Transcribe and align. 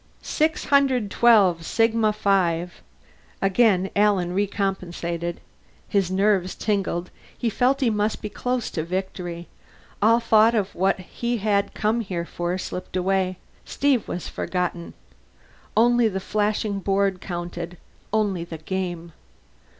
"Six 0.23 0.65
hundred 0.65 1.11
twelve 1.11 1.63
sigma 1.63 2.11
five." 2.11 2.81
Again 3.39 3.91
Alan 3.95 4.33
recompensated. 4.33 5.35
His 5.87 6.09
nerves 6.09 6.55
tingled; 6.55 7.11
he 7.37 7.51
felt 7.51 7.81
he 7.81 7.91
must 7.91 8.19
be 8.19 8.27
close 8.27 8.71
to 8.71 8.83
victory. 8.83 9.47
All 10.01 10.19
thought 10.19 10.55
of 10.55 10.73
what 10.73 10.99
he 11.01 11.37
had 11.37 11.75
come 11.75 11.99
here 12.01 12.25
for 12.25 12.57
slipped 12.57 12.97
away; 12.97 13.37
Steve 13.63 14.07
was 14.07 14.27
forgotten. 14.27 14.95
Only 15.77 16.07
the 16.07 16.19
flashing 16.19 16.79
board 16.79 17.21
counted, 17.21 17.77
only 18.11 18.43
the 18.43 18.57
game. 18.57 19.13